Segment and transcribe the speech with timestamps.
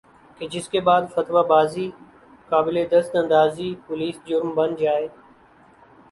[0.37, 1.89] کہ جس کے بعد فتویٰ بازی
[2.49, 5.07] قابلِ دست اندازیِ پولیس جرم بن جائے